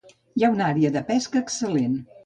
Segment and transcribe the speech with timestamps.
[0.39, 1.99] Hi ha una àrea de pesca excel·lent.